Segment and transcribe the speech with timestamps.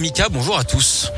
[0.00, 1.12] Mika, bonjour à tous.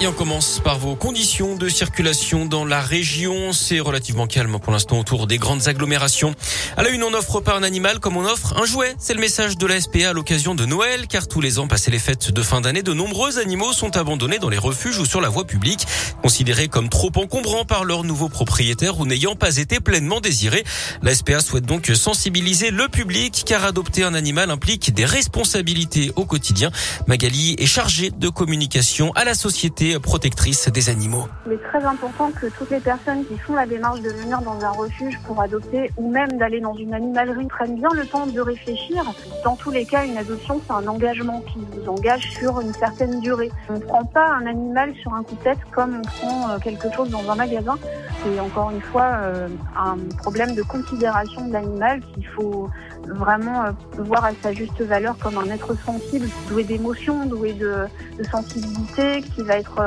[0.00, 3.52] Et on commence par vos conditions de circulation dans la région.
[3.52, 6.34] C'est relativement calme pour l'instant autour des grandes agglomérations.
[6.76, 8.94] À la une, on n'offre pas un animal comme on offre un jouet.
[8.98, 11.90] C'est le message de la SPA à l'occasion de Noël, car tous les ans, passé
[11.90, 15.20] les fêtes de fin d'année, de nombreux animaux sont abandonnés dans les refuges ou sur
[15.20, 15.86] la voie publique,
[16.22, 20.64] considérés comme trop encombrants par leurs nouveaux propriétaires ou n'ayant pas été pleinement désirés.
[21.02, 26.24] La SPA souhaite donc sensibiliser le public, car adopter un animal implique des responsabilités au
[26.24, 26.70] quotidien.
[27.06, 31.26] Magali est chargée de communication à la société protectrice des animaux.
[31.46, 34.58] Il est très important que toutes les personnes qui font la démarche de venir dans
[34.64, 38.40] un refuge pour adopter ou même d'aller dans une animalerie prennent bien le temps de
[38.40, 39.04] réfléchir.
[39.44, 43.20] Dans tous les cas, une adoption, c'est un engagement qui vous engage sur une certaine
[43.20, 43.50] durée.
[43.68, 46.58] On ne prend pas un animal sur un coup de tête comme on prend euh,
[46.58, 47.76] quelque chose dans un magasin.
[48.24, 52.70] C'est encore une fois euh, un problème de considération de l'animal qu'il faut
[53.06, 57.86] vraiment euh, voir à sa juste valeur comme un être sensible, doué d'émotions, doué de,
[58.30, 59.78] sensibilité, qui va être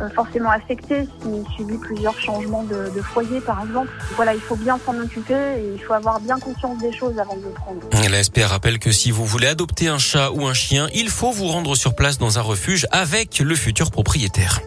[0.00, 3.90] euh, forcément affecté s'il subit plusieurs changements de, de, foyer, par exemple.
[4.14, 7.36] Voilà, il faut bien s'en occuper et il faut avoir bien conscience des choses avant
[7.36, 7.80] de le prendre.
[8.08, 11.32] La SPA rappelle que si vous voulez adopter un chat ou un chien, il faut
[11.32, 14.60] vous rendre sur place dans un refuge avec le futur propriétaire.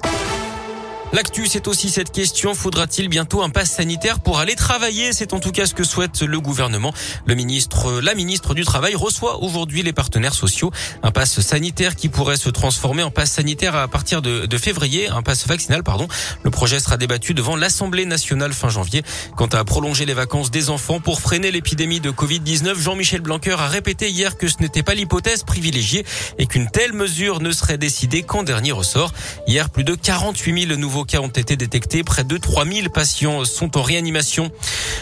[1.14, 2.56] L'actu, c'est aussi cette question.
[2.56, 5.14] Faudra-t-il bientôt un pass sanitaire pour aller travailler?
[5.14, 6.92] C'est en tout cas ce que souhaite le gouvernement.
[7.28, 10.72] Le ministre, la ministre du Travail reçoit aujourd'hui les partenaires sociaux.
[11.04, 15.22] Un pass sanitaire qui pourrait se transformer en pass sanitaire à partir de, février, un
[15.22, 16.08] pass vaccinal, pardon.
[16.42, 19.04] Le projet sera débattu devant l'Assemblée nationale fin janvier.
[19.38, 23.68] Quant à prolonger les vacances des enfants pour freiner l'épidémie de Covid-19, Jean-Michel Blanquer a
[23.68, 26.08] répété hier que ce n'était pas l'hypothèse privilégiée
[26.40, 29.14] et qu'une telle mesure ne serait décidée qu'en dernier ressort.
[29.46, 32.04] Hier, plus de 48 000 nouveaux cas ont été détectés.
[32.04, 34.52] Près de 3000 patients sont en réanimation.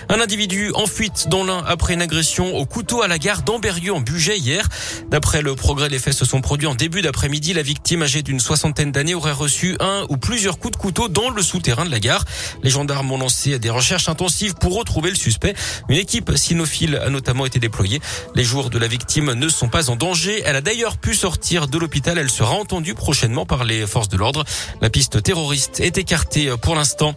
[0.09, 3.93] Un individu en fuite dans l'un après une agression au couteau à la gare d'Amberieu
[3.93, 4.67] en Bugey hier.
[5.09, 7.53] D'après le progrès, les faits se sont produits en début d'après-midi.
[7.53, 11.29] La victime âgée d'une soixantaine d'années aurait reçu un ou plusieurs coups de couteau dans
[11.29, 12.25] le souterrain de la gare.
[12.63, 15.53] Les gendarmes ont lancé des recherches intensives pour retrouver le suspect.
[15.89, 18.01] Une équipe cynophile a notamment été déployée.
[18.35, 20.41] Les jours de la victime ne sont pas en danger.
[20.45, 22.17] Elle a d'ailleurs pu sortir de l'hôpital.
[22.17, 24.43] Elle sera entendue prochainement par les forces de l'ordre.
[24.81, 27.15] La piste terroriste est écarté euh, pour l'instant.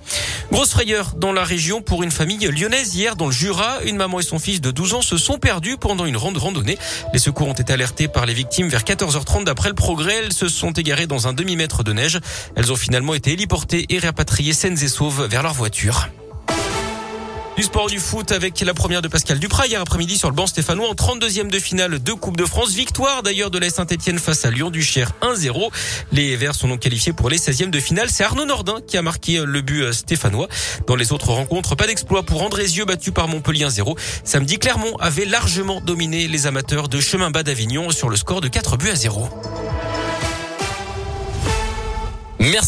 [0.53, 3.83] Grosse frayeur dans la région pour une famille lyonnaise hier dans le Jura.
[3.85, 6.79] Une maman et son fils de 12 ans se sont perdus pendant une randonnée.
[7.13, 10.23] Les secours ont été alertés par les victimes vers 14h30 d'après le progrès.
[10.25, 12.21] Elles se sont égarées dans un demi-mètre de neige.
[12.57, 16.09] Elles ont finalement été héliportées et répatriées saines et sauves vers leur voiture.
[17.57, 20.49] Du sport du foot avec la première de Pascal Duprat hier après-midi sur le banc
[20.49, 22.73] stéphanois en 32e de finale de Coupe de France.
[22.73, 25.71] Victoire d'ailleurs de la Saint-Etienne face à Lyon du Cher 1-0.
[26.11, 28.09] Les Verts sont donc qualifiés pour les 16e de finale.
[28.11, 30.49] C'est Arnaud Nordin qui a marqué le but stéphanois.
[30.89, 33.97] Dans les autres rencontres, pas d'exploit pour Andrézieux battu par Montpellier 1-0.
[34.25, 38.49] Samedi, Clermont avait largement dominé les amateurs de chemin bas d'Avignon sur le score de
[38.49, 39.29] 4 buts à 0.
[42.41, 42.63] Merci.